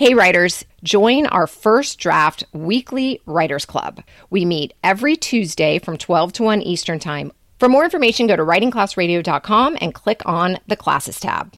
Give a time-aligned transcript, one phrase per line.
[0.00, 4.02] Hey, writers, join our first draft weekly writers club.
[4.30, 7.32] We meet every Tuesday from 12 to 1 Eastern Time.
[7.58, 11.52] For more information, go to writingclassradio.com and click on the classes tab.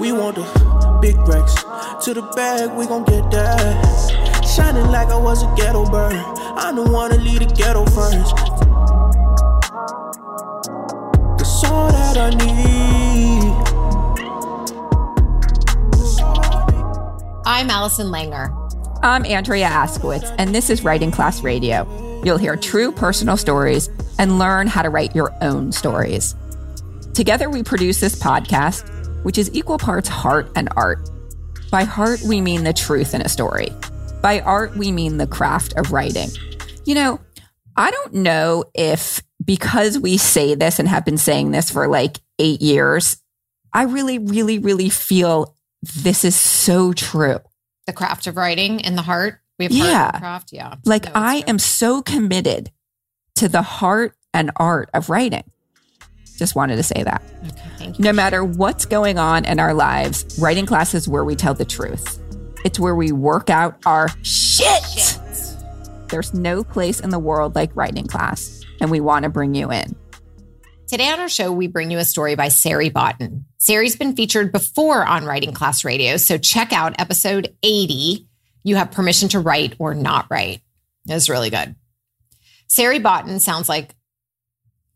[0.00, 4.42] We want the big to the bag, we get that.
[4.56, 6.14] Shining like I was a ghetto bird.
[6.14, 8.34] I don't wanna lead the ghetto first.
[11.70, 12.77] All that I need.
[17.48, 18.52] I'm Allison Langer.
[19.02, 22.22] I'm Andrea Askowitz, and this is Writing Class Radio.
[22.22, 26.36] You'll hear true personal stories and learn how to write your own stories.
[27.14, 28.84] Together, we produce this podcast,
[29.24, 31.08] which is equal parts heart and art.
[31.70, 33.70] By heart, we mean the truth in a story.
[34.20, 36.28] By art, we mean the craft of writing.
[36.84, 37.18] You know,
[37.78, 42.18] I don't know if because we say this and have been saying this for like
[42.38, 43.16] eight years,
[43.72, 47.38] I really, really, really feel this is so true.
[47.86, 49.40] The craft of writing in the heart.
[49.58, 50.10] We have Yeah.
[50.12, 50.52] craft.
[50.52, 50.74] Yeah.
[50.84, 51.50] Like, No, I true.
[51.50, 52.70] am so committed
[53.36, 55.44] to the heart and art of writing.
[56.38, 57.22] Just wanted to say that.
[57.48, 58.04] Okay, thank you.
[58.04, 61.64] No matter what's going on in our lives, writing class is where we tell the
[61.64, 62.20] truth.
[62.64, 65.18] It's where we work out our shit.
[66.08, 69.70] There's no place in the world like writing class, and we want to bring you
[69.72, 69.96] in.
[70.86, 73.44] Today on our show, we bring you a story by Sari Botton.
[73.58, 78.26] Sari's been featured before on Writing Class Radio, so check out episode 80.
[78.62, 80.62] You have permission to write or not write.
[81.06, 81.74] It's really good.
[82.68, 83.94] Sari Botton sounds like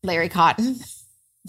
[0.02, 0.76] Larry Cotton.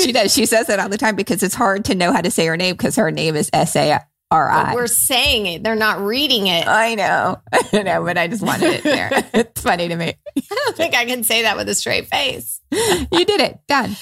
[0.00, 0.34] she does.
[0.34, 2.56] She says that all the time because it's hard to know how to say her
[2.56, 6.46] name because her name is S A R But we're saying it, they're not reading
[6.48, 6.66] it.
[6.68, 7.40] I know.
[7.72, 9.10] I know, but I just wanted it there.
[9.34, 10.14] it's funny to me.
[10.36, 12.60] I don't think I can say that with a straight face.
[12.72, 13.60] You did it.
[13.68, 13.96] Done.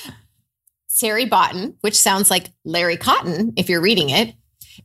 [0.86, 4.34] Sari Botton, which sounds like Larry Cotton if you're reading it,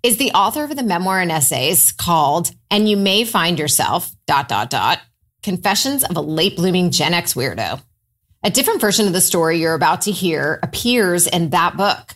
[0.04, 4.48] is the author of the memoir and essays called And You May Find Yourself, dot,
[4.48, 5.00] dot, dot,
[5.44, 7.82] Confessions of a Late Blooming Gen X Weirdo.
[8.44, 12.16] A different version of the story you're about to hear appears in that book.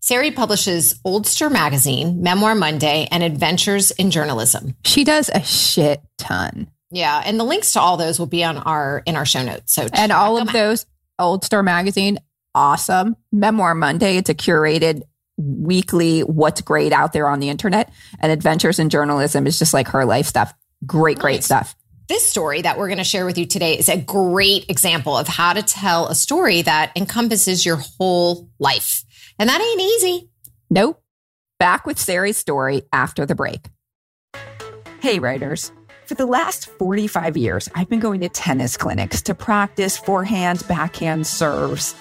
[0.00, 4.74] Sari publishes Oldster Magazine, Memoir Monday, and Adventures in Journalism.
[4.84, 6.70] She does a shit ton.
[6.90, 9.74] Yeah, and the links to all those will be on our in our show notes.
[9.74, 10.54] So And all of out.
[10.54, 10.86] those,
[11.20, 12.18] Oldster Magazine,
[12.54, 13.16] awesome.
[13.32, 15.02] Memoir Monday, it's a curated
[15.36, 17.92] weekly what's great out there on the internet.
[18.20, 20.54] And Adventures in Journalism is just like her life stuff.
[20.86, 21.76] Great, great stuff.
[22.08, 25.28] This story that we're going to share with you today is a great example of
[25.28, 29.04] how to tell a story that encompasses your whole life.
[29.38, 30.30] And that ain't easy.
[30.70, 31.02] Nope.
[31.58, 33.68] Back with Sari's story after the break.
[35.00, 35.72] Hey, writers.
[36.06, 41.26] For the last 45 years, I've been going to tennis clinics to practice forehand, backhand
[41.26, 41.92] serves.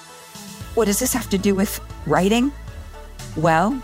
[0.76, 2.52] What does this have to do with writing?
[3.36, 3.82] Well,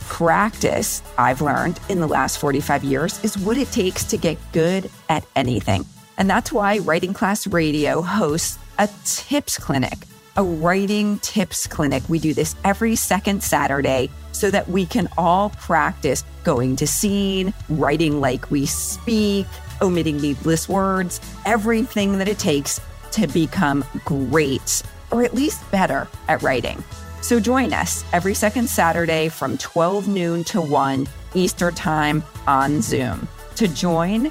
[0.00, 4.90] practice, I've learned in the last 45 years, is what it takes to get good
[5.08, 5.84] at anything.
[6.16, 9.98] And that's why Writing Class Radio hosts a tips clinic,
[10.36, 12.02] a writing tips clinic.
[12.08, 17.54] We do this every second Saturday so that we can all practice going to scene,
[17.68, 19.46] writing like we speak,
[19.80, 22.80] omitting needless words, everything that it takes
[23.12, 26.82] to become great or at least better at writing.
[27.22, 33.26] So join us every second Saturday from 12 noon to 1 Eastern Time on Zoom.
[33.56, 34.30] To join,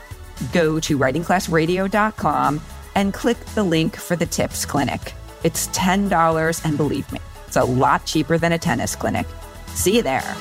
[0.51, 2.61] go to writingclassradio.com
[2.95, 5.13] and click the link for the tips clinic.
[5.43, 9.27] It's $10 and believe me, it's a lot cheaper than a tennis clinic.
[9.67, 10.35] See you there.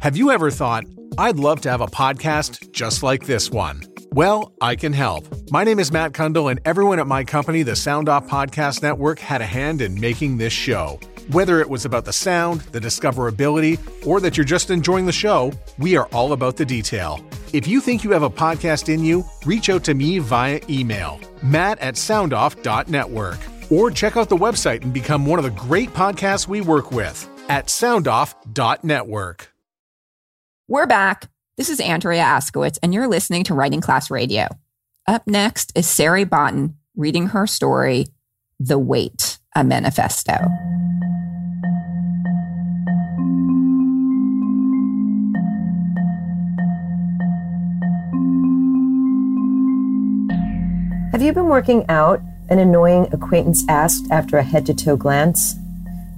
[0.00, 0.84] Have you ever thought,
[1.18, 3.82] I'd love to have a podcast just like this one?
[4.12, 5.26] Well, I can help.
[5.50, 9.18] My name is Matt Cundill, and everyone at my company, the Sound Off Podcast Network,
[9.18, 11.00] had a hand in making this show.
[11.28, 15.52] Whether it was about the sound, the discoverability, or that you're just enjoying the show,
[15.76, 17.24] we are all about the detail.
[17.52, 21.18] If you think you have a podcast in you, reach out to me via email,
[21.42, 23.38] matt at soundoff.network,
[23.72, 27.28] or check out the website and become one of the great podcasts we work with
[27.48, 29.52] at soundoff.network.
[30.68, 31.28] We're back.
[31.56, 34.46] This is Andrea Askowitz, and you're listening to Writing Class Radio.
[35.08, 38.06] Up next is Sari Botton reading her story,
[38.60, 40.38] The Weight, a Manifesto.
[51.16, 52.20] Have you been working out?
[52.50, 55.54] An annoying acquaintance asked after a head to toe glance.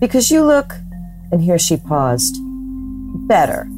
[0.01, 0.75] Because you look,
[1.31, 2.37] and here she paused,
[3.29, 3.69] better.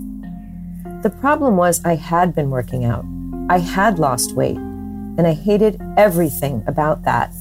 [1.03, 3.05] The problem was I had been working out.
[3.51, 7.35] I had lost weight, and I hated everything about that.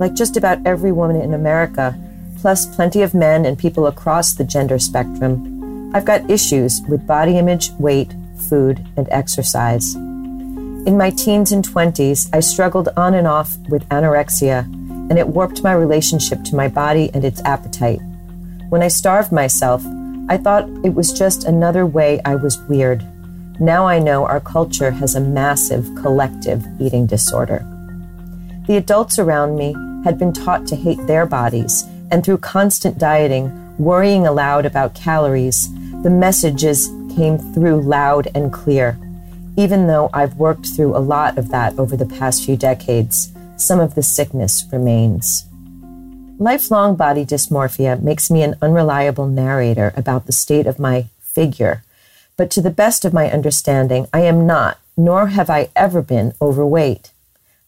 [0.00, 1.96] like just about every woman in America,
[2.40, 7.38] plus plenty of men and people across the gender spectrum, I've got issues with body
[7.38, 8.12] image, weight,
[8.48, 9.96] food, and exercise.
[10.88, 15.62] In my teens and 20s, I struggled on and off with anorexia, and it warped
[15.62, 18.00] my relationship to my body and its appetite.
[18.70, 19.84] When I starved myself,
[20.30, 23.04] I thought it was just another way I was weird.
[23.60, 27.66] Now I know our culture has a massive collective eating disorder.
[28.66, 29.74] The adults around me
[30.04, 35.68] had been taught to hate their bodies, and through constant dieting, worrying aloud about calories,
[36.02, 38.98] the messages came through loud and clear.
[39.58, 43.80] Even though I've worked through a lot of that over the past few decades, some
[43.80, 45.46] of the sickness remains.
[46.38, 51.82] Lifelong body dysmorphia makes me an unreliable narrator about the state of my figure,
[52.36, 56.34] but to the best of my understanding, I am not, nor have I ever been,
[56.40, 57.10] overweight.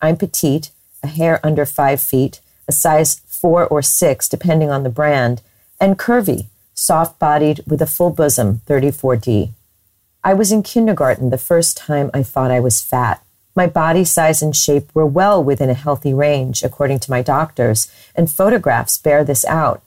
[0.01, 0.71] I'm petite,
[1.03, 5.43] a hair under five feet, a size four or six, depending on the brand,
[5.81, 9.51] and curvy, soft bodied with a full bosom, 34D.
[10.23, 13.25] I was in kindergarten the first time I thought I was fat.
[13.57, 17.91] My body size and shape were well within a healthy range, according to my doctors,
[18.15, 19.83] and photographs bear this out.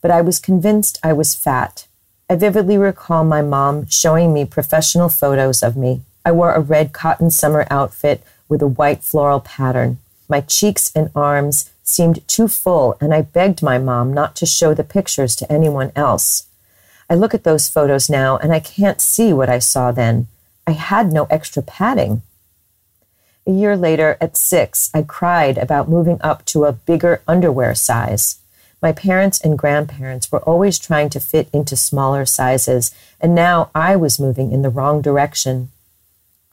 [0.00, 1.86] But I was convinced I was fat.
[2.30, 6.00] I vividly recall my mom showing me professional photos of me.
[6.24, 9.98] I wore a red cotton summer outfit with a white floral pattern.
[10.30, 14.72] My cheeks and arms seemed too full, and I begged my mom not to show
[14.72, 16.46] the pictures to anyone else.
[17.08, 20.28] I look at those photos now and I can't see what I saw then.
[20.66, 22.22] I had no extra padding.
[23.46, 28.38] A year later, at six, I cried about moving up to a bigger underwear size.
[28.80, 33.96] My parents and grandparents were always trying to fit into smaller sizes, and now I
[33.96, 35.70] was moving in the wrong direction.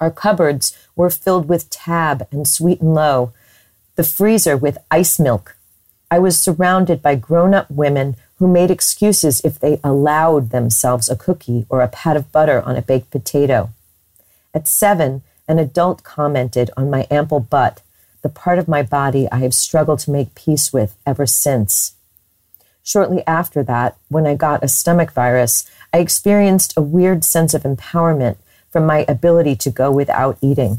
[0.01, 3.31] Our cupboards were filled with tab and sweet and low,
[3.95, 5.56] the freezer with ice milk.
[6.09, 11.16] I was surrounded by grown up women who made excuses if they allowed themselves a
[11.16, 13.70] cookie or a pat of butter on a baked potato.
[14.52, 17.84] At seven, an adult commented on my ample butt,
[18.24, 21.94] the part of my body I have struggled to make peace with ever since.
[22.82, 27.62] Shortly after that, when I got a stomach virus, I experienced a weird sense of
[27.62, 28.38] empowerment
[28.72, 30.78] from my ability to go without eating.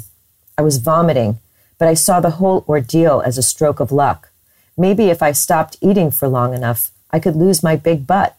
[0.58, 1.38] I was vomiting,
[1.78, 4.30] but I saw the whole ordeal as a stroke of luck.
[4.76, 8.36] Maybe if I stopped eating for long enough, I could lose my big butt.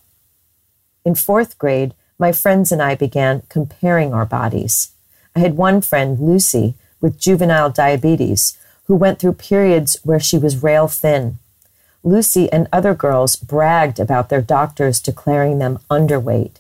[1.06, 4.92] In fourth grade, my friends and I began comparing our bodies.
[5.36, 10.64] I had one friend, Lucy, with juvenile diabetes, who went through periods where she was
[10.64, 11.40] rail thin.
[12.04, 16.58] Lucy and other girls bragged about their doctors declaring them underweight.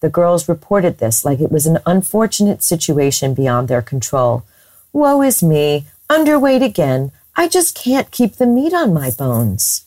[0.00, 4.44] The girls reported this like it was an unfortunate situation beyond their control.
[4.92, 7.10] Woe is me, underweight again.
[7.36, 9.84] I just can't keep the meat on my bones.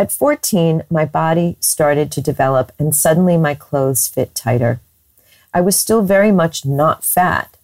[0.00, 4.80] At 14, my body started to develop and suddenly my clothes fit tighter.
[5.52, 7.58] I was still very much not fat,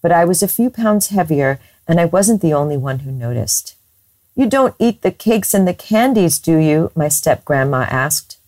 [0.00, 1.58] but I was a few pounds heavier,
[1.88, 3.74] and I wasn't the only one who noticed.
[4.36, 6.92] You don't eat the cakes and the candies, do you?
[6.94, 8.38] my step grandma asked.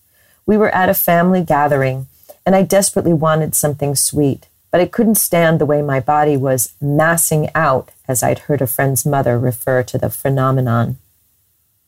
[0.47, 2.07] We were at a family gathering,
[2.47, 6.73] and I desperately wanted something sweet, but I couldn't stand the way my body was
[6.81, 10.99] massing out, as I'd heard a friend's mother refer to the phenomenon.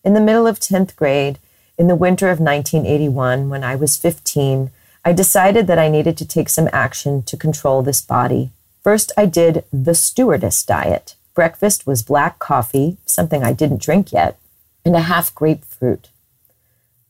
[0.06, 1.40] In the middle of 10th grade,
[1.76, 4.70] in the winter of 1981, when I was 15,
[5.04, 8.52] I decided that I needed to take some action to control this body.
[8.84, 11.16] First, I did the stewardess diet.
[11.34, 14.38] Breakfast was black coffee, something I didn't drink yet,
[14.84, 16.10] and a half grapefruit.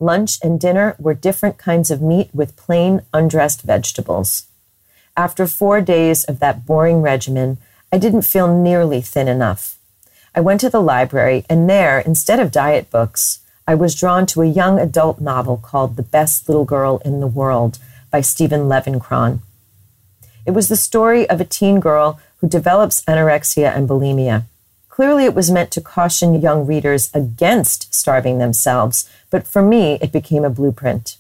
[0.01, 4.47] Lunch and dinner were different kinds of meat with plain, undressed vegetables.
[5.19, 7.59] After four days of that boring regimen,
[7.93, 9.76] I didn't feel nearly thin enough.
[10.37, 14.43] I went to the library, and there, instead of diet books, I was drawn to
[14.43, 17.79] a young adult novel called The Best Little Girl in the World
[18.11, 19.39] by Stephen Levenkron.
[20.45, 24.45] It was the story of a teen girl who develops anorexia and bulimia.
[24.91, 30.13] Clearly, it was meant to caution young readers against starving themselves, but for me, it
[30.13, 31.17] became a blueprint.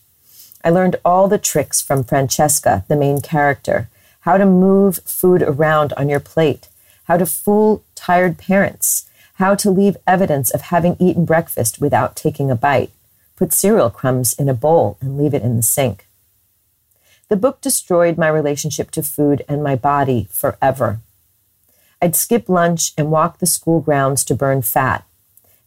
[0.62, 3.88] I learned all the tricks from Francesca, the main character
[4.26, 6.66] how to move food around on your plate,
[7.06, 12.50] how to fool tired parents, how to leave evidence of having eaten breakfast without taking
[12.50, 12.90] a bite,
[13.36, 16.06] put cereal crumbs in a bowl and leave it in the sink.
[17.28, 21.00] The book destroyed my relationship to food and my body forever.
[22.00, 25.04] I'd skip lunch and walk the school grounds to burn fat.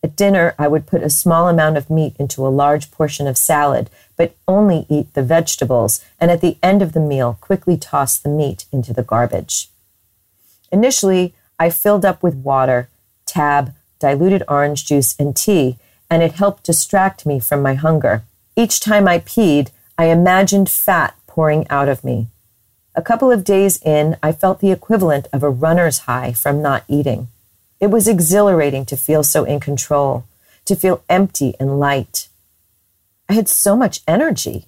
[0.02, 3.38] At dinner, I would put a small amount of meat into a large portion of
[3.38, 8.18] salad, but only eat the vegetables, and at the end of the meal, quickly toss
[8.18, 9.70] the meat into the garbage.
[10.72, 12.90] Initially, I filled up with water
[13.30, 15.78] tab, diluted orange juice, and tea,
[16.10, 18.24] and it helped distract me from my hunger.
[18.56, 22.28] Each time I peed, I imagined fat pouring out of me.
[22.96, 26.84] A couple of days in, I felt the equivalent of a runner's high from not
[26.88, 27.28] eating.
[27.80, 30.26] It was exhilarating to feel so in control,
[30.66, 32.28] to feel empty and light.
[33.30, 34.66] I had so much energy.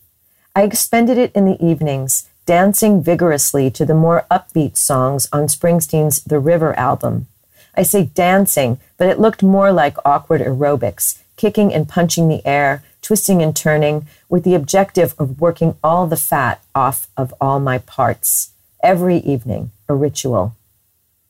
[0.55, 6.23] I expended it in the evenings, dancing vigorously to the more upbeat songs on Springsteen's
[6.23, 7.27] The River album.
[7.75, 12.83] I say dancing, but it looked more like awkward aerobics, kicking and punching the air,
[13.01, 17.77] twisting and turning, with the objective of working all the fat off of all my
[17.77, 18.51] parts.
[18.83, 20.55] Every evening, a ritual.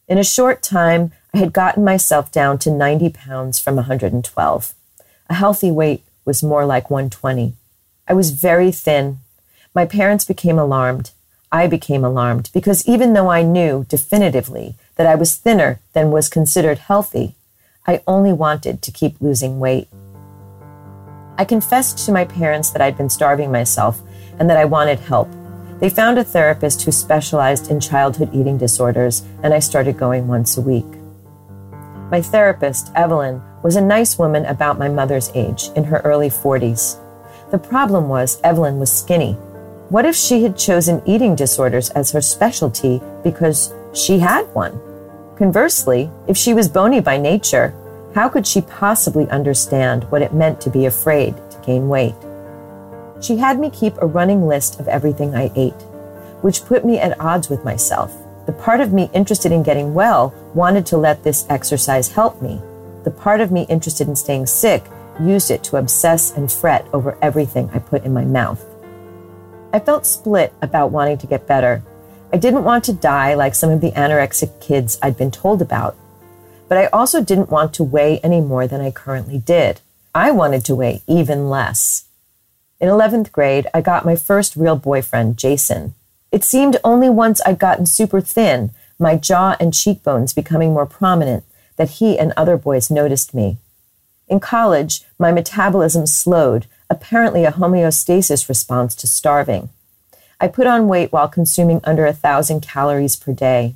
[0.08, 4.74] In a short time, I had gotten myself down to 90 pounds from 112.
[5.30, 7.54] A healthy weight was more like 120.
[8.08, 9.20] I was very thin.
[9.74, 11.12] My parents became alarmed.
[11.50, 16.28] I became alarmed because even though I knew definitively that I was thinner than was
[16.28, 17.36] considered healthy,
[17.88, 19.88] I only wanted to keep losing weight.
[21.38, 24.02] I confessed to my parents that I'd been starving myself
[24.38, 25.30] and that I wanted help.
[25.80, 30.58] They found a therapist who specialized in childhood eating disorders, and I started going once
[30.58, 30.86] a week.
[32.12, 37.00] My therapist, Evelyn, was a nice woman about my mother's age, in her early 40s.
[37.52, 39.38] The problem was Evelyn was skinny.
[39.92, 44.80] What if she had chosen eating disorders as her specialty because she had one?
[45.36, 47.74] Conversely, if she was bony by nature,
[48.16, 52.16] how could she possibly understand what it meant to be afraid to gain weight?
[53.20, 55.82] She had me keep a running list of everything I ate,
[56.40, 58.16] which put me at odds with myself.
[58.46, 62.62] The part of me interested in getting well wanted to let this exercise help me.
[63.04, 64.86] The part of me interested in staying sick
[65.20, 68.71] used it to obsess and fret over everything I put in my mouth.
[69.74, 71.82] I felt split about wanting to get better.
[72.34, 75.96] I didn't want to die like some of the anorexic kids I'd been told about,
[76.68, 79.80] but I also didn't want to weigh any more than I currently did.
[80.14, 82.06] I wanted to weigh even less.
[82.82, 85.94] In 11th grade, I got my first real boyfriend, Jason.
[86.32, 91.46] It seemed only once I'd gotten super thin, my jaw and cheekbones becoming more prominent,
[91.78, 93.58] that he and other boys noticed me.
[94.28, 99.70] In college, my metabolism slowed, apparently a homeostasis response to starving.
[100.42, 103.76] I put on weight while consuming under a thousand calories per day.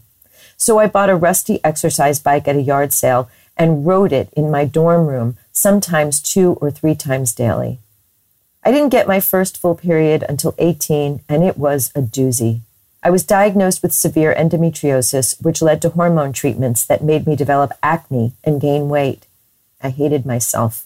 [0.58, 4.52] So I bought a rusty exercise bike at a yard sale and rode it in
[4.52, 7.80] my dorm room, sometimes two or three times daily.
[8.64, 12.62] I didn't get my first full period until 18, and it was a doozy.
[13.02, 17.72] I was diagnosed with severe endometriosis, which led to hormone treatments that made me develop
[17.82, 19.26] acne and gain weight.
[19.82, 20.85] I hated myself.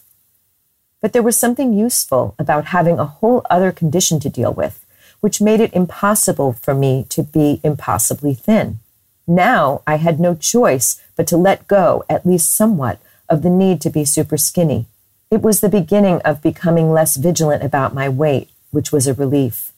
[1.00, 4.84] But there was something useful about having a whole other condition to deal with,
[5.20, 8.78] which made it impossible for me to be impossibly thin.
[9.26, 13.80] Now I had no choice but to let go, at least somewhat, of the need
[13.82, 14.86] to be super skinny.
[15.30, 19.72] It was the beginning of becoming less vigilant about my weight, which was a relief.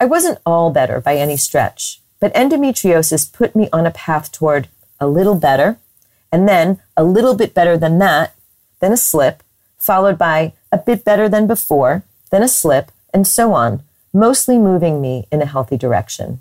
[0.00, 4.68] I wasn't all better by any stretch, but endometriosis put me on a path toward
[4.98, 5.78] a little better,
[6.32, 8.34] and then a little bit better than that,
[8.80, 9.42] then a slip,
[9.76, 15.00] followed by a bit better than before, then a slip, and so on, mostly moving
[15.00, 16.40] me in a healthy direction.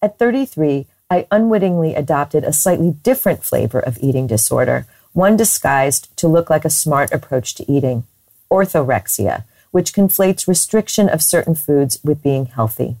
[0.00, 6.26] At 33, I unwittingly adopted a slightly different flavor of eating disorder, one disguised to
[6.26, 8.04] look like a smart approach to eating
[8.50, 12.96] orthorexia, which conflates restriction of certain foods with being healthy.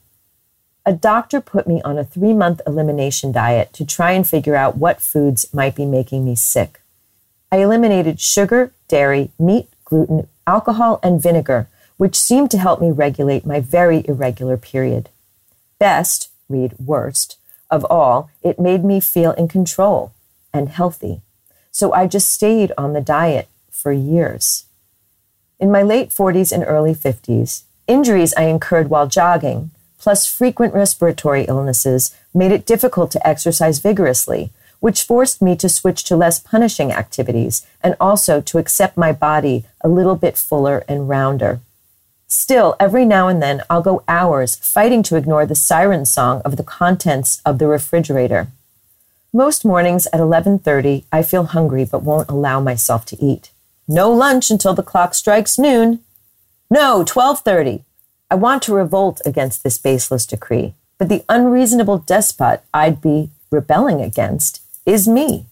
[0.84, 4.76] A doctor put me on a three month elimination diet to try and figure out
[4.76, 6.81] what foods might be making me sick.
[7.52, 11.68] I eliminated sugar, dairy, meat, gluten, alcohol, and vinegar,
[11.98, 15.10] which seemed to help me regulate my very irregular period.
[15.78, 17.36] Best, read worst,
[17.70, 20.12] of all, it made me feel in control
[20.54, 21.20] and healthy.
[21.70, 24.64] So I just stayed on the diet for years.
[25.60, 31.44] In my late 40s and early 50s, injuries I incurred while jogging, plus frequent respiratory
[31.44, 34.52] illnesses, made it difficult to exercise vigorously,
[34.82, 39.64] which forced me to switch to less punishing activities and also to accept my body
[39.80, 41.60] a little bit fuller and rounder.
[42.26, 46.56] Still, every now and then I'll go hours fighting to ignore the siren song of
[46.56, 48.48] the contents of the refrigerator.
[49.32, 53.52] Most mornings at 11:30, I feel hungry but won't allow myself to eat.
[53.86, 56.00] No lunch until the clock strikes noon.
[56.68, 57.84] No, 12:30.
[58.32, 64.00] I want to revolt against this baseless decree, but the unreasonable despot I'd be rebelling
[64.00, 65.46] against is me.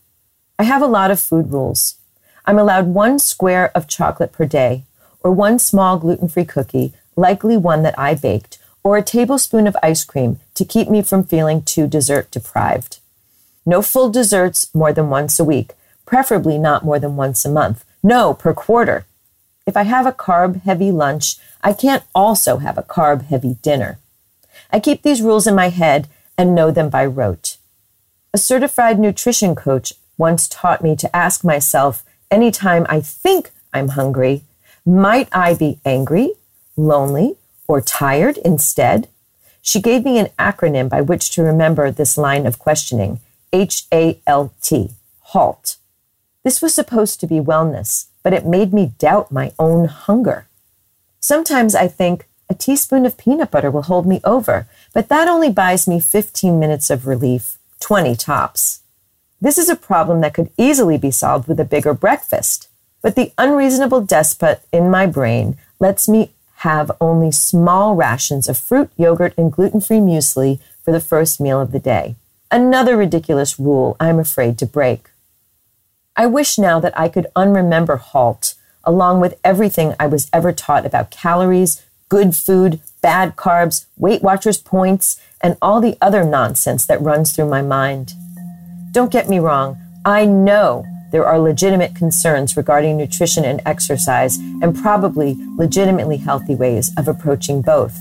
[0.58, 1.96] I have a lot of food rules.
[2.46, 4.84] I'm allowed one square of chocolate per day,
[5.22, 9.76] or one small gluten free cookie, likely one that I baked, or a tablespoon of
[9.82, 12.98] ice cream to keep me from feeling too dessert deprived.
[13.64, 15.74] No full desserts more than once a week,
[16.06, 17.84] preferably not more than once a month.
[18.02, 19.04] No, per quarter.
[19.66, 23.98] If I have a carb heavy lunch, I can't also have a carb heavy dinner.
[24.72, 27.58] I keep these rules in my head and know them by rote.
[28.32, 34.42] A certified nutrition coach once taught me to ask myself anytime I think I'm hungry,
[34.86, 36.34] might I be angry,
[36.76, 37.34] lonely,
[37.66, 39.08] or tired instead?
[39.62, 43.18] She gave me an acronym by which to remember this line of questioning
[43.52, 44.90] H A L T,
[45.32, 45.76] HALT.
[46.44, 50.46] This was supposed to be wellness, but it made me doubt my own hunger.
[51.18, 55.50] Sometimes I think a teaspoon of peanut butter will hold me over, but that only
[55.50, 58.80] buys me 15 minutes of relief, 20 tops.
[59.40, 62.68] This is a problem that could easily be solved with a bigger breakfast,
[63.02, 68.90] but the unreasonable despot in my brain lets me have only small rations of fruit,
[68.96, 72.16] yogurt, and gluten free muesli for the first meal of the day.
[72.50, 75.08] Another ridiculous rule I'm afraid to break.
[76.16, 80.84] I wish now that I could unremember HALT, along with everything I was ever taught
[80.84, 87.00] about calories, good food, bad carbs, Weight Watchers points, and all the other nonsense that
[87.00, 88.12] runs through my mind.
[88.92, 94.76] Don't get me wrong, I know there are legitimate concerns regarding nutrition and exercise, and
[94.76, 97.98] probably legitimately healthy ways of approaching both.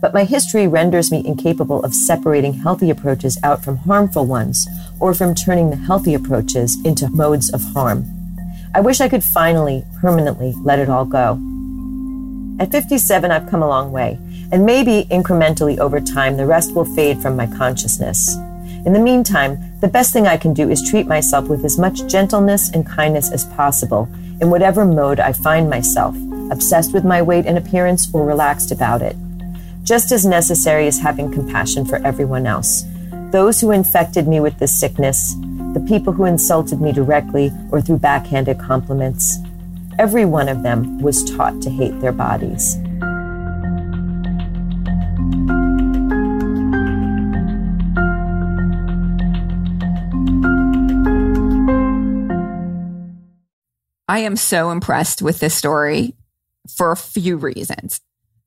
[0.00, 4.66] But my history renders me incapable of separating healthy approaches out from harmful ones,
[5.00, 8.06] or from turning the healthy approaches into modes of harm.
[8.74, 11.40] I wish I could finally, permanently let it all go.
[12.58, 14.18] At 57, I've come a long way,
[14.52, 18.36] and maybe incrementally over time, the rest will fade from my consciousness.
[18.86, 22.06] In the meantime, the best thing I can do is treat myself with as much
[22.06, 24.08] gentleness and kindness as possible
[24.40, 26.14] in whatever mode I find myself,
[26.52, 29.16] obsessed with my weight and appearance or relaxed about it.
[29.82, 32.84] Just as necessary as having compassion for everyone else.
[33.32, 35.34] Those who infected me with this sickness,
[35.74, 39.38] the people who insulted me directly or through backhanded compliments,
[39.98, 42.78] every one of them was taught to hate their bodies.
[54.08, 56.14] I am so impressed with this story
[56.74, 58.00] for a few reasons.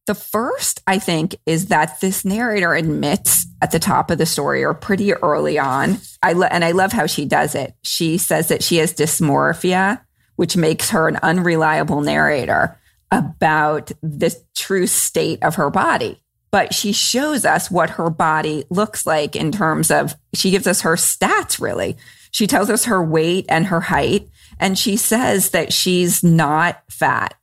[0.08, 4.64] The first, I think, is that this narrator admits at the top of the story
[4.64, 6.00] or pretty early on.
[6.24, 7.76] I lo- and I love how she does it.
[7.84, 10.02] She says that she has dysmorphia,
[10.38, 12.80] which makes her an unreliable narrator
[13.12, 16.24] about the true state of her body.
[16.52, 20.82] But she shows us what her body looks like in terms of, she gives us
[20.82, 21.98] her stats, really.
[22.32, 24.28] She tells us her weight and her height.
[24.60, 27.36] And she says that she's not fat.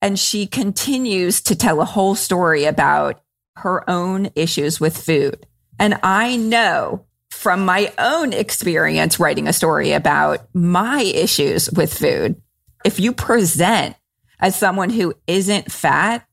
[0.00, 3.20] And she continues to tell a whole story about
[3.56, 5.44] her own issues with food.
[5.78, 12.40] And I know from my own experience writing a story about my issues with food,
[12.84, 13.96] if you present
[14.40, 16.26] as someone who isn't fat,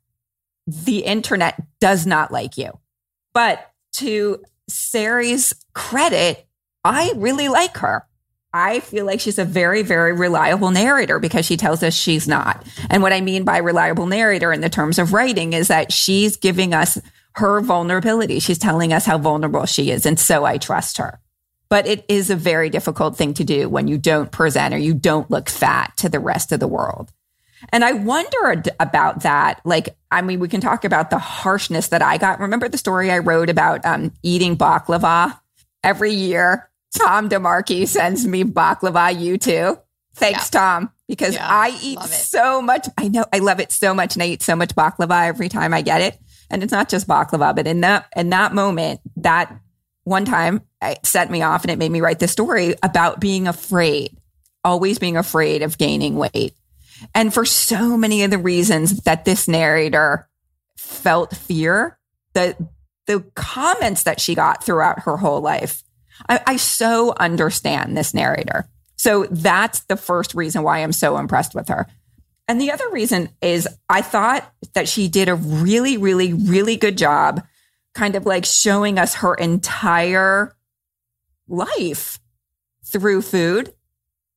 [0.68, 2.72] the internet does not like you.
[3.34, 6.46] But to Sari's credit,
[6.84, 8.06] I really like her.
[8.54, 12.66] I feel like she's a very, very reliable narrator because she tells us she's not.
[12.90, 16.38] And what I mean by reliable narrator in the terms of writing is that she's
[16.38, 16.98] giving us
[17.34, 18.40] her vulnerability.
[18.40, 20.06] She's telling us how vulnerable she is.
[20.06, 21.20] And so I trust her.
[21.68, 24.94] But it is a very difficult thing to do when you don't present or you
[24.94, 27.12] don't look fat to the rest of the world.
[27.70, 29.62] And I wondered about that.
[29.66, 32.40] Like, I mean, we can talk about the harshness that I got.
[32.40, 35.40] Remember the story I wrote about um, eating baklava
[35.84, 36.70] every year?
[36.98, 39.20] Tom DeMarchi sends me baklava.
[39.20, 39.78] You too.
[40.16, 40.60] Thanks, yeah.
[40.60, 42.88] Tom, because yeah, I eat so much.
[42.98, 45.74] I know I love it so much, and I eat so much baklava every time
[45.74, 46.18] I get it.
[46.50, 49.54] And it's not just baklava, but in that in that moment, that
[50.06, 53.48] one time it set me off, and it made me write this story about being
[53.48, 54.18] afraid,
[54.64, 56.54] always being afraid of gaining weight,
[57.14, 60.28] and for so many of the reasons that this narrator
[60.78, 61.98] felt fear,
[62.34, 62.56] the
[63.08, 65.84] the comments that she got throughout her whole life
[66.30, 68.68] I, I so understand this narrator.
[68.96, 71.88] So that's the first reason why I'm so impressed with her.
[72.48, 76.98] And the other reason is I thought that she did a really, really, really good
[76.98, 77.44] job
[77.94, 80.56] kind of like showing us her entire
[81.48, 82.20] life
[82.86, 83.74] through food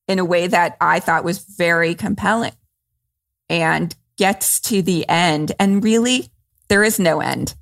[0.07, 2.53] in a way that I thought was very compelling
[3.49, 5.53] and gets to the end.
[5.59, 6.31] And really,
[6.69, 7.55] there is no end.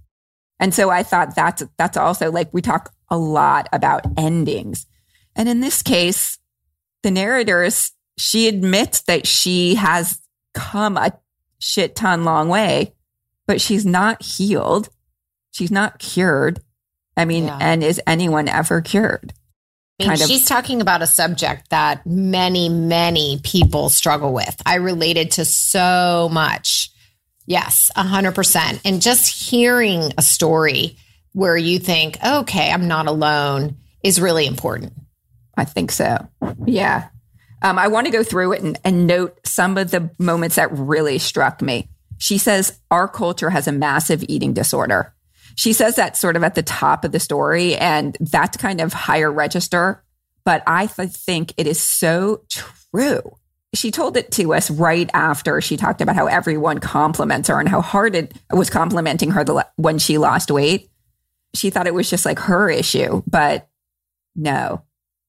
[0.58, 4.86] And so I thought that's, that's also like we talk a lot about endings.
[5.34, 6.38] And in this case,
[7.02, 10.20] the narrators, she admits that she has
[10.54, 11.18] come a
[11.58, 12.94] shit ton long way,
[13.46, 14.88] but she's not healed.
[15.50, 16.60] She's not cured.
[17.16, 17.58] I mean, yeah.
[17.60, 19.32] and is anyone ever cured?
[19.98, 24.60] I mean, kind of she's talking about a subject that many, many people struggle with.
[24.66, 26.90] I related to so much.
[27.46, 28.80] Yes, 100%.
[28.84, 30.98] And just hearing a story
[31.32, 34.92] where you think, okay, I'm not alone is really important.
[35.56, 36.28] I think so.
[36.66, 37.08] Yeah.
[37.62, 40.68] Um, I want to go through it and, and note some of the moments that
[40.72, 41.88] really struck me.
[42.18, 45.14] She says, Our culture has a massive eating disorder.
[45.56, 48.92] She says that sort of at the top of the story, and that's kind of
[48.92, 50.04] higher register.
[50.44, 53.36] But I th- think it is so true.
[53.74, 57.68] She told it to us right after she talked about how everyone compliments her and
[57.68, 60.88] how hard it was complimenting her the, when she lost weight.
[61.54, 63.68] She thought it was just like her issue, but
[64.34, 64.82] no,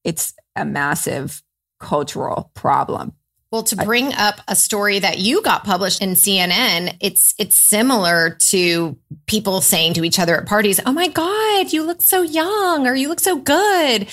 [0.04, 1.42] it's a massive
[1.80, 3.12] cultural problem.
[3.50, 8.36] Well, to bring up a story that you got published in CNN, it's it's similar
[8.50, 12.86] to people saying to each other at parties, "Oh my god, you look so young
[12.86, 14.06] or you look so good,"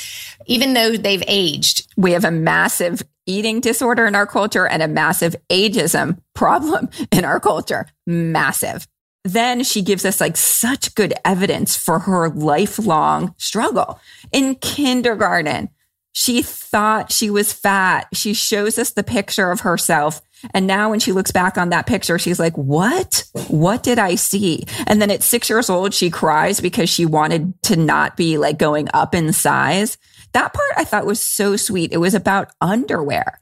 [0.46, 1.86] even though they've aged.
[1.98, 7.26] We have a massive eating disorder in our culture and a massive ageism problem in
[7.26, 7.88] our culture.
[8.08, 8.88] Massive.
[9.26, 14.00] Then she gives us like such good evidence for her lifelong struggle
[14.32, 15.70] in kindergarten
[16.18, 18.08] she thought she was fat.
[18.14, 20.22] She shows us the picture of herself.
[20.54, 23.26] And now when she looks back on that picture, she's like, what?
[23.50, 24.64] What did I see?
[24.88, 28.58] And then at six years old, she cries because she wanted to not be like
[28.58, 29.98] going up in size.
[30.32, 31.92] That part I thought was so sweet.
[31.92, 33.42] It was about underwear.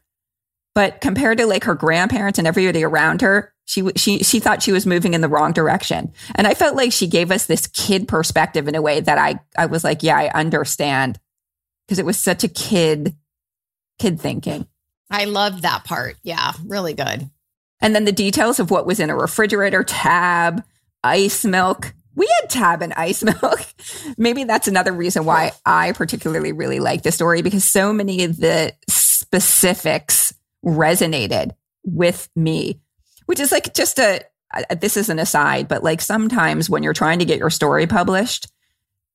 [0.73, 4.71] But compared to like her grandparents and everybody around her, she she she thought she
[4.71, 6.12] was moving in the wrong direction.
[6.33, 9.39] And I felt like she gave us this kid perspective in a way that I
[9.55, 11.19] I was like, yeah, I understand
[11.88, 13.15] because it was such a kid
[14.00, 14.67] kid thinking.
[15.10, 16.17] I love that part.
[16.24, 17.30] Yeah, really good.
[17.82, 20.63] And then the details of what was in a refrigerator, tab,
[21.04, 21.93] ice milk.
[22.15, 23.65] We had tab and ice milk.
[24.17, 28.38] Maybe that's another reason why I particularly really like the story because so many of
[28.38, 30.34] the specifics
[30.65, 31.52] resonated
[31.84, 32.80] with me,
[33.26, 34.22] which is like just a,
[34.80, 38.48] this is an aside, but like sometimes when you're trying to get your story published,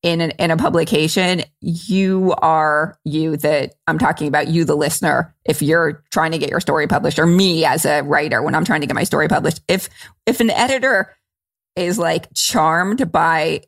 [0.02, 5.34] in an, in a publication, you are you that I'm talking about you, the listener.
[5.44, 8.64] If you're trying to get your story published, or me as a writer when I'm
[8.64, 9.88] trying to get my story published, if
[10.26, 11.16] if an editor
[11.74, 13.62] is like charmed by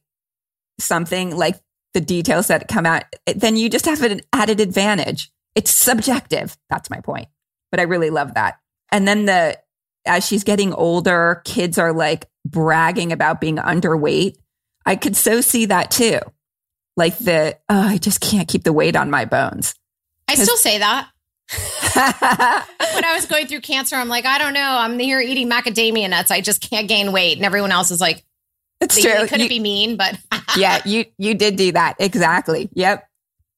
[0.78, 1.60] something like
[1.94, 5.32] the details that come out, then you just have an added advantage.
[5.56, 6.56] It's subjective.
[6.68, 7.28] That's my point.
[7.72, 8.58] But I really love that.
[8.92, 9.58] And then the
[10.06, 14.36] as she's getting older, kids are like bragging about being underweight
[14.86, 16.18] I could so see that too.
[16.96, 19.74] Like the, oh, I just can't keep the weight on my bones.
[20.28, 21.08] I still say that.
[22.94, 24.60] when I was going through cancer, I'm like, I don't know.
[24.60, 26.30] I'm here eating macadamia nuts.
[26.30, 27.36] I just can't gain weight.
[27.36, 28.24] And everyone else is like,
[28.80, 29.12] it's they, true.
[29.12, 30.18] They couldn't you, be mean, but
[30.56, 32.70] yeah, you you did do that exactly.
[32.74, 33.06] Yep.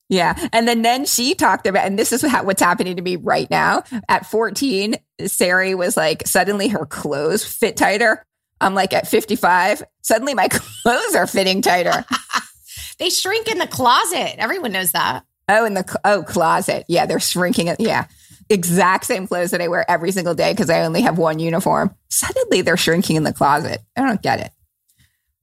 [0.09, 0.49] Yeah.
[0.53, 3.49] And then then she talked about, and this is how, what's happening to me right
[3.51, 3.83] now.
[4.09, 8.25] At 14, Sari was like, suddenly her clothes fit tighter.
[8.62, 10.48] I'm like at 55, suddenly my
[10.83, 12.05] clothes are fitting tighter.
[12.98, 14.37] they shrink in the closet.
[14.38, 15.25] Everyone knows that.
[15.48, 16.85] Oh, in the oh closet.
[16.88, 17.81] Yeah, they're shrinking it.
[17.81, 18.07] Yeah.
[18.48, 21.94] Exact same clothes that I wear every single day because I only have one uniform.
[22.09, 23.81] Suddenly they're shrinking in the closet.
[23.96, 24.53] I don't get it.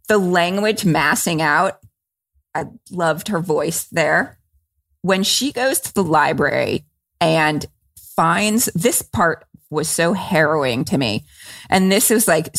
[0.08, 1.80] The language massing out.
[2.56, 4.40] I loved her voice there.
[5.02, 6.86] When she goes to the library
[7.22, 7.66] and
[8.16, 11.26] finds this part was so harrowing to me.
[11.70, 12.50] And this is like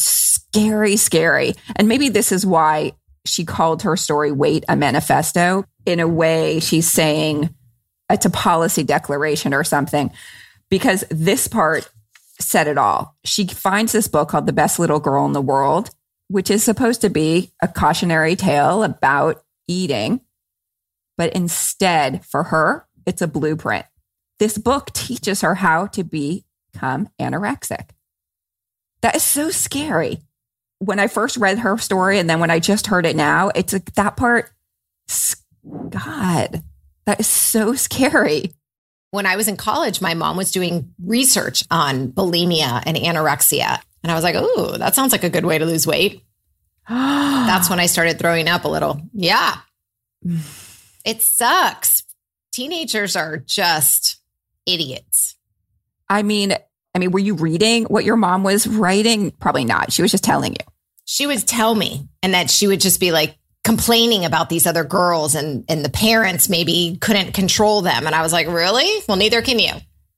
[0.55, 1.55] scary, scary.
[1.77, 2.93] And maybe this is why
[3.25, 5.65] she called her story Weight a Manifesto.
[5.87, 7.55] In a way, she's saying
[8.11, 10.11] it's a policy declaration or something,
[10.69, 11.89] because this part
[12.41, 13.17] said it all.
[13.25, 15.91] She finds this book called The Best Little Girl in the World,
[16.29, 20.21] which is supposed to be a cautionary tale about eating.
[21.17, 23.87] But instead, for her, it's a blueprint.
[24.39, 27.91] This book teaches her how to become anorexic.
[29.03, 30.21] That is so scary.
[30.81, 33.73] When I first read her story and then when I just heard it now, it's
[33.73, 34.51] like that part,
[35.89, 36.63] God,
[37.07, 38.53] that is so scary.
[39.11, 43.79] When I was in college, my mom was doing research on bulimia and anorexia.
[44.03, 46.25] And I was like, oh, that sounds like a good way to lose weight.
[46.89, 49.01] That's when I started throwing up a little.
[49.13, 49.57] Yeah.
[51.05, 52.05] It sucks.
[52.53, 54.21] Teenagers are just
[54.67, 55.37] idiots.
[56.09, 56.55] I mean,
[56.95, 59.31] I mean, were you reading what your mom was writing?
[59.33, 59.93] Probably not.
[59.93, 60.70] She was just telling you.
[61.11, 64.85] She would tell me, and that she would just be like complaining about these other
[64.85, 68.07] girls, and and the parents maybe couldn't control them.
[68.07, 69.03] And I was like, really?
[69.09, 69.73] Well, neither can you.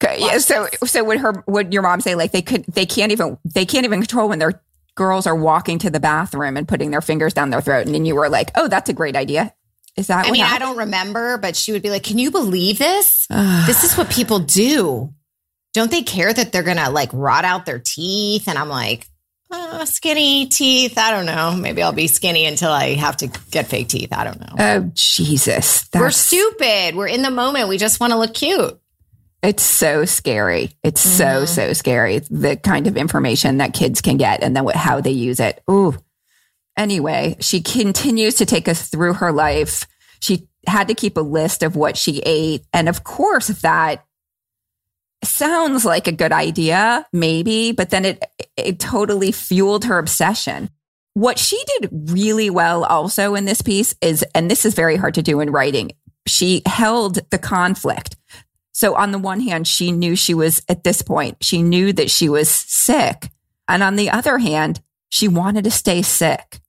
[0.04, 0.18] Okay.
[0.20, 0.36] Yeah.
[0.36, 3.64] So so would her would your mom say like they could they can't even they
[3.64, 4.60] can't even control when their
[4.94, 8.04] girls are walking to the bathroom and putting their fingers down their throat, and then
[8.04, 9.54] you were like, oh, that's a great idea.
[9.96, 12.30] Is that I what mean, I don't remember, but she would be like, Can you
[12.30, 13.26] believe this?
[13.30, 15.14] this is what people do.
[15.72, 18.46] Don't they care that they're going to like rot out their teeth?
[18.46, 19.08] And I'm like,
[19.52, 20.96] uh, skinny teeth.
[20.98, 21.54] I don't know.
[21.54, 24.08] Maybe I'll be skinny until I have to get fake teeth.
[24.12, 24.54] I don't know.
[24.58, 25.88] Oh Jesus.
[25.94, 26.94] We're stupid.
[26.96, 27.68] We're in the moment.
[27.68, 28.78] We just want to look cute.
[29.42, 30.70] it's so scary.
[30.84, 31.48] It's so, Mhm.
[31.48, 32.20] so scary.
[32.30, 35.60] The kind of information that kids can get and then what, how they use it.
[35.70, 35.96] Ooh.
[36.76, 39.86] Anyway, she continues to take us through her life.
[40.20, 42.62] She had to keep a list of what she ate.
[42.72, 44.04] And of course, that
[45.24, 48.24] sounds like a good idea, maybe, but then it,
[48.56, 50.70] it totally fueled her obsession.
[51.14, 55.14] What she did really well also in this piece is, and this is very hard
[55.14, 55.92] to do in writing,
[56.26, 58.16] she held the conflict.
[58.72, 62.10] So on the one hand, she knew she was at this point, she knew that
[62.10, 63.30] she was sick.
[63.68, 66.60] And on the other hand, she wanted to stay sick.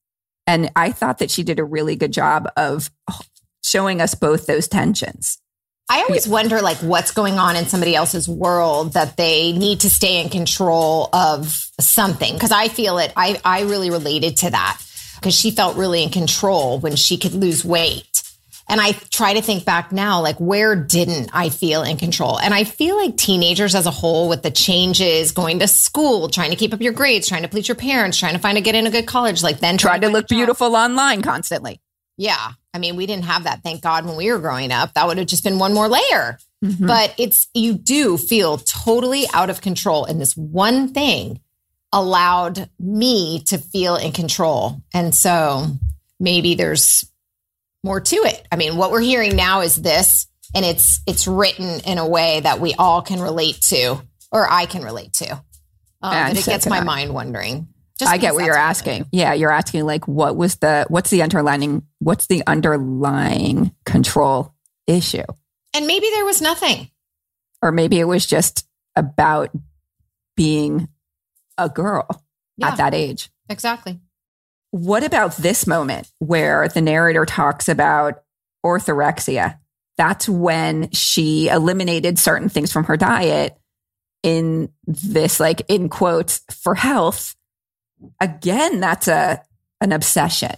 [0.46, 2.92] And I thought that she did a really good job of
[3.64, 5.40] showing us both those tensions.
[5.90, 9.90] I always wonder like what's going on in somebody else's world that they need to
[9.90, 14.82] stay in control of something because I feel it I I really related to that
[15.16, 18.24] because she felt really in control when she could lose weight.
[18.70, 22.40] And I try to think back now like where didn't I feel in control?
[22.40, 26.52] And I feel like teenagers as a whole with the changes, going to school, trying
[26.52, 28.74] to keep up your grades, trying to please your parents, trying to find a get
[28.74, 31.82] in a good college, like then Tried to find a look beautiful online constantly.
[32.18, 32.52] Yeah.
[32.74, 34.94] I mean, we didn't have that, thank God, when we were growing up.
[34.94, 36.38] That would have just been one more layer.
[36.64, 36.88] Mhm.
[36.88, 40.06] But it's, you do feel totally out of control.
[40.06, 41.42] And this one thing
[41.92, 44.82] allowed me to feel in control.
[44.94, 45.68] And so
[46.20, 47.04] maybe there's
[47.84, 48.48] more to it.
[48.52, 52.40] I mean, what we're hearing now is this, and it's, it's written in a way
[52.40, 55.34] that we all can relate to, or I can relate to.
[56.02, 56.84] Um, Yeah, it so gets my I.
[56.84, 57.68] mind wondering.
[58.04, 59.06] Just I get what you're asking.
[59.12, 64.54] Yeah, you're asking like what was the what's the underlining what's the underlying control
[64.88, 65.24] issue?
[65.74, 66.90] And maybe there was nothing.
[67.62, 69.50] Or maybe it was just about
[70.36, 70.88] being
[71.58, 72.08] a girl
[72.58, 73.30] Yeah, at that age.
[73.50, 74.00] exactly.
[74.72, 78.24] What about this moment where the narrator talks about
[78.66, 79.60] orthorexia?
[79.98, 83.56] That's when she eliminated certain things from her diet
[84.24, 87.36] in this, like in quotes, for health.
[88.20, 89.42] Again, that's a
[89.82, 90.56] an obsession.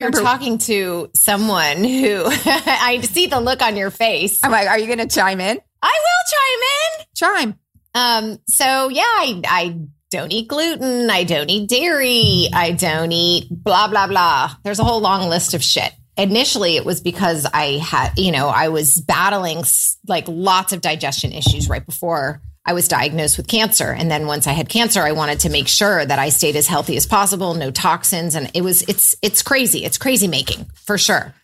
[0.00, 4.40] You're talking to someone who I see the look on your face.
[4.42, 5.60] I'm like, are you going to chime in?
[5.82, 7.52] I will chime in.
[7.54, 7.58] Chime.
[7.94, 9.78] Um, so yeah, I, I
[10.10, 11.08] don't eat gluten.
[11.08, 12.48] I don't eat dairy.
[12.52, 14.54] I don't eat blah, blah, blah.
[14.64, 15.92] There's a whole long list of shit.
[16.16, 19.64] Initially, it was because I had, you know, I was battling
[20.06, 23.90] like lots of digestion issues right before I was diagnosed with cancer.
[23.90, 26.68] And then once I had cancer, I wanted to make sure that I stayed as
[26.68, 28.34] healthy as possible, no toxins.
[28.34, 29.84] And it was, it's, it's crazy.
[29.84, 31.34] It's crazy making for sure.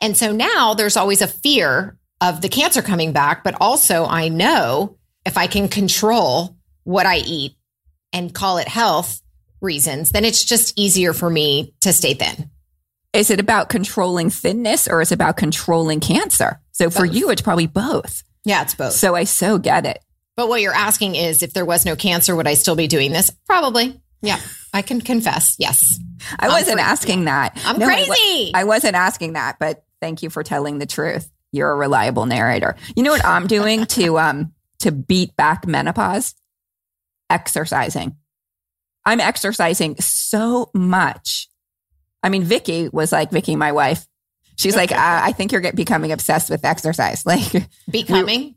[0.00, 4.28] And so now there's always a fear of the cancer coming back, but also I
[4.28, 7.54] know if I can control what I eat
[8.12, 9.22] and call it health
[9.60, 12.50] reasons, then it's just easier for me to stay thin.
[13.12, 16.60] Is it about controlling thinness or is it about controlling cancer?
[16.72, 18.22] So for you, it's probably both.
[18.44, 18.92] Yeah, it's both.
[18.92, 20.02] So I so get it.
[20.40, 23.12] But what you're asking is if there was no cancer, would I still be doing
[23.12, 23.30] this?
[23.46, 24.00] Probably.
[24.22, 24.40] Yeah,
[24.72, 25.54] I can confess.
[25.58, 26.00] Yes.
[26.38, 27.60] I I'm wasn't asking that.
[27.66, 28.50] I'm No, I crazy.
[28.54, 31.30] I wasn't asking that, but thank you for telling the truth.
[31.52, 32.76] You're a reliable narrator.
[32.96, 36.34] You know what I'm doing to um to beat back menopause?
[37.28, 38.16] Exercising.
[39.04, 41.50] I'm exercising so much.
[42.22, 44.06] I mean, Vicky was like Vicky, my wife.
[44.56, 47.26] She's like, I, I think you're get, becoming obsessed with exercise.
[47.26, 48.54] Like, Becoming.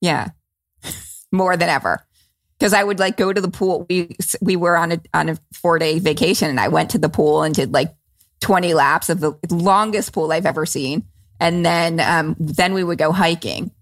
[0.00, 0.28] yeah,
[1.34, 2.06] more than ever.
[2.58, 3.84] Because I would like go to the pool.
[3.90, 7.08] We we were on a on a four day vacation, and I went to the
[7.08, 7.94] pool and did like
[8.40, 11.04] twenty laps of the longest pool I've ever seen.
[11.40, 13.72] And then um, then we would go hiking,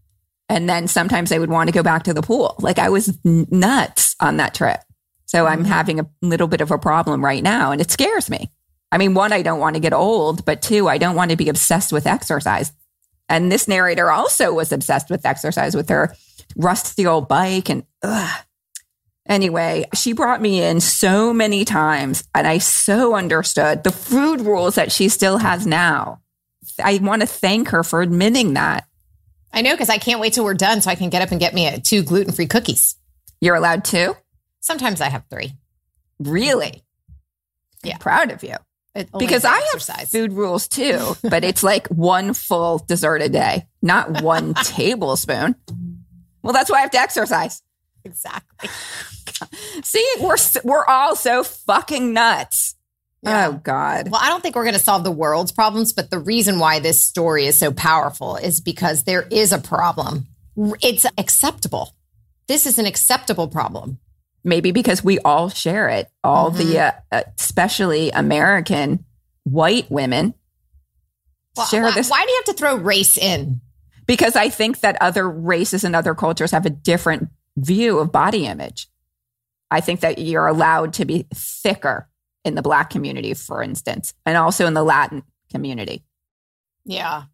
[0.49, 2.57] and then sometimes I would want to go back to the pool.
[2.61, 4.81] Like I was n- nuts on that trip.
[5.27, 8.51] So I'm having a little bit of a problem right now, and it scares me.
[8.91, 11.37] I mean, one, I don't want to get old, but two, I don't want to
[11.37, 12.73] be obsessed with exercise.
[13.33, 16.15] And this narrator also was obsessed with exercise with her
[16.55, 18.45] rusty old bike and ugh.
[19.27, 24.75] Anyway, she brought me in so many times and I so understood the food rules
[24.75, 26.21] that she still has now.
[26.85, 28.87] I want to thank her for admitting that.
[29.51, 31.41] I know because I can't wait till we're done so I can get up and
[31.41, 32.97] get me a, two gluten free cookies.
[33.41, 34.15] You're allowed to?
[34.61, 35.55] Sometimes I have three.
[36.21, 36.83] Really?
[37.83, 37.95] Yeah.
[37.95, 38.57] I'm proud of you.
[38.95, 40.11] Because I have exercise.
[40.11, 45.55] food rules too, but it's like one full dessert a day, not one tablespoon.
[46.43, 47.63] Well, that's why I have to exercise.
[48.05, 48.69] Exactly.
[49.83, 52.75] See, we're we're all so fucking nuts.
[53.23, 53.49] Yeah.
[53.49, 54.11] Oh God.
[54.11, 56.81] Well, I don't think we're going to solve the world's problems, but the reason why
[56.81, 60.27] this story is so powerful is because there is a problem.
[60.83, 61.95] It's acceptable.
[62.49, 63.99] This is an acceptable problem.
[64.45, 66.11] Maybe because we all share it.
[66.25, 69.05] All the, uh, uh, especially American
[69.45, 70.35] white women,
[71.57, 73.61] Well, share why, this why do you have to throw race in?
[74.07, 78.47] because I think that other races and other cultures have a different view of body
[78.47, 78.89] image.
[79.71, 82.09] I think that you're allowed to be thicker
[82.45, 86.03] in the black community, for instance, and also in the Latin community.
[86.85, 87.25] Yeah.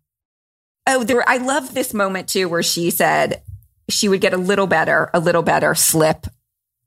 [0.86, 3.42] Oh, there, I love this moment too, where she said
[3.88, 6.26] she would get a little better, a little better, slip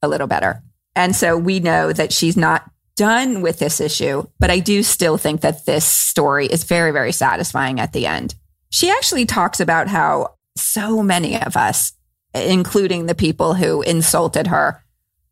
[0.02, 0.62] a little better.
[0.96, 5.18] And so we know that she's not done with this issue, but I do still
[5.18, 8.36] think that this story is very, very satisfying at the end.
[8.70, 11.94] She actually talks about how so many of us,
[12.34, 14.84] including the people who insulted her,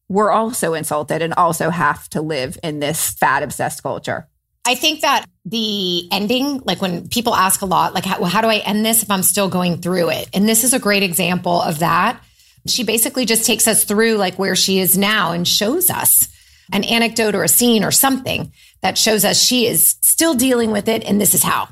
[0.07, 4.27] were also insulted and also have to live in this fat obsessed culture.
[4.65, 8.41] I think that the ending, like when people ask a lot, like, how, well, how
[8.41, 10.29] do I end this if I'm still going through it?
[10.33, 12.21] And this is a great example of that.
[12.67, 16.27] She basically just takes us through like where she is now and shows us
[16.71, 20.87] an anecdote or a scene or something that shows us she is still dealing with
[20.87, 21.03] it.
[21.03, 21.69] And this is how.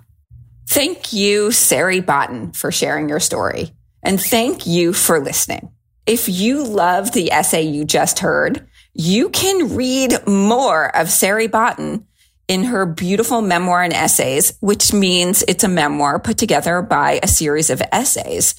[0.67, 3.71] Thank you, Sari Botton, for sharing your story.
[4.03, 5.71] And thank you for listening.
[6.05, 12.07] If you love the essay you just heard, you can read more of Sari Botton
[12.47, 17.27] in her beautiful memoir and essays, which means it's a memoir put together by a
[17.27, 18.55] series of essays.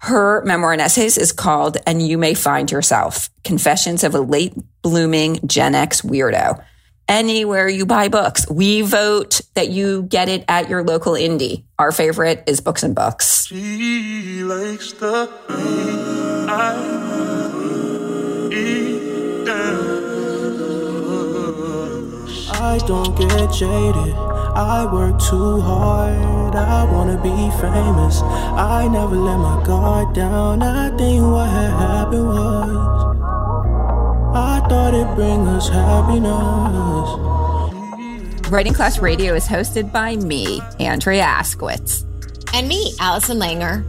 [0.00, 4.54] Her memoir and essays is called And You May Find Yourself Confessions of a Late
[4.82, 6.64] Blooming Gen X Weirdo.
[7.08, 11.64] Anywhere you buy books, we vote that you get it at your local indie.
[11.78, 13.46] Our favorite is Books and Books.
[13.46, 15.28] She likes the
[22.60, 24.14] I don't get jaded.
[24.14, 26.56] I work too hard.
[26.56, 28.20] I wanna be famous.
[28.20, 30.62] I never let my guard down.
[30.62, 33.16] I think what had happened was
[34.34, 37.08] I thought it'd bring us happiness.
[38.50, 42.04] Writing Class Radio is hosted by me, Andrea Askowitz.
[42.54, 43.84] And me, Allison Langer.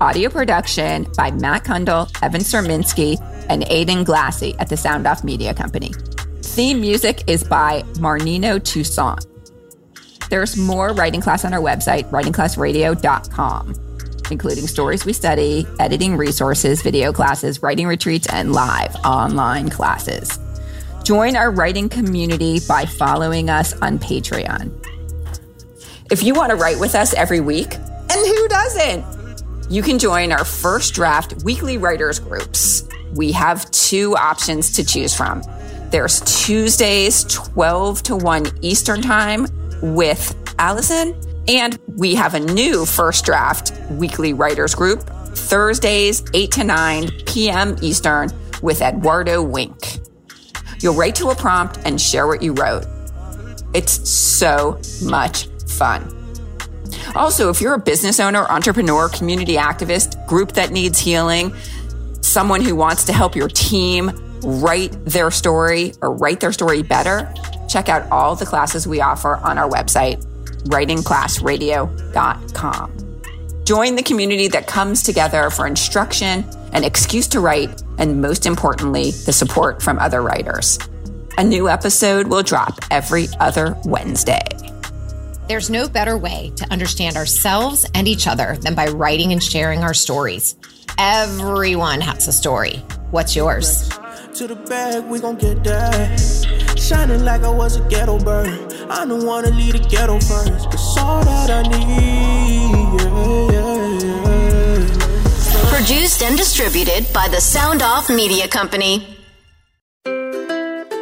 [0.00, 5.54] Audio production by Matt Cundill, Evan Surminski, and Aiden Glassey at the Sound Off Media
[5.54, 5.92] Company.
[6.52, 9.24] Theme music is by Marnino Toussaint.
[10.28, 13.74] There's more writing class on our website, writingclassradio.com,
[14.30, 20.38] including stories we study, editing resources, video classes, writing retreats, and live online classes.
[21.04, 24.70] Join our writing community by following us on Patreon.
[26.10, 29.02] If you want to write with us every week, and who doesn't?
[29.70, 32.86] You can join our first draft weekly writers groups.
[33.14, 35.42] We have two options to choose from.
[35.92, 39.46] There's Tuesdays, 12 to 1 Eastern Time
[39.82, 41.14] with Allison,
[41.48, 47.76] and we have a new first draft weekly writers group, Thursdays, 8 to 9 p.m.
[47.82, 48.30] Eastern
[48.62, 50.00] with Eduardo Winck.
[50.80, 52.86] You'll write to a prompt and share what you wrote.
[53.74, 56.08] It's so much fun.
[57.14, 61.54] Also, if you're a business owner, entrepreneur, community activist, group that needs healing,
[62.22, 64.10] someone who wants to help your team
[64.42, 67.32] write their story or write their story better,
[67.68, 70.24] check out all the classes we offer on our website,
[70.64, 72.98] writingclassradio.com.
[73.64, 79.12] Join the community that comes together for instruction, an excuse to write, and most importantly,
[79.12, 80.78] the support from other writers.
[81.38, 84.42] A new episode will drop every other Wednesday.
[85.48, 89.82] There's no better way to understand ourselves and each other than by writing and sharing
[89.82, 90.56] our stories.
[90.98, 92.76] Everyone has a story.
[93.10, 93.90] What's yours?
[94.36, 96.18] To the bag, we gon' get that.
[96.78, 98.48] Shining like I was a ghetto bird.
[98.88, 100.72] I don't wanna leave the ghetto first.
[100.72, 103.02] It's all that I need.
[103.02, 103.98] Yeah, yeah,
[104.88, 105.70] yeah.
[105.70, 109.06] Produced and distributed by the Sound Off Media Company.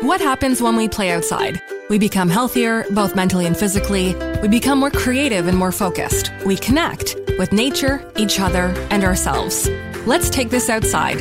[0.03, 1.63] What happens when we play outside?
[1.89, 4.17] We become healthier, both mentally and physically.
[4.43, 6.33] We become more creative and more focused.
[6.45, 9.69] We connect with nature, each other, and ourselves.
[10.05, 11.21] Let's Take This Outside,